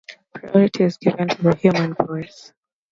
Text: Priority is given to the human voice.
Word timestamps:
Priority 0.33 0.85
is 0.85 0.97
given 0.97 1.27
to 1.27 1.43
the 1.43 1.55
human 1.57 1.93
voice. 1.93 2.51